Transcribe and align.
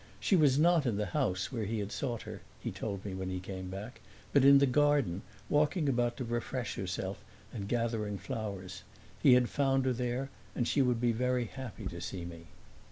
She 0.19 0.35
was 0.35 0.57
not 0.57 0.87
in 0.87 0.97
the 0.97 1.05
house, 1.05 1.51
where 1.51 1.65
he 1.65 1.77
had 1.77 1.91
sought 1.91 2.23
her, 2.23 2.41
he 2.59 2.71
told 2.71 3.05
me 3.05 3.13
when 3.13 3.29
he 3.29 3.39
came 3.39 3.69
back, 3.69 4.01
but 4.33 4.43
in 4.43 4.57
the 4.57 4.65
garden 4.65 5.21
walking 5.47 5.87
about 5.87 6.17
to 6.17 6.25
refresh 6.25 6.73
herself 6.73 7.23
and 7.53 7.67
gathering 7.67 8.17
flowers. 8.17 8.81
He 9.21 9.33
had 9.35 9.47
found 9.47 9.85
her 9.85 9.93
there 9.93 10.31
and 10.55 10.67
she 10.67 10.81
would 10.81 10.99
be 10.99 11.11
very 11.11 11.45
happy 11.45 11.85
to 11.85 12.01
see 12.01 12.25
me. 12.25 12.47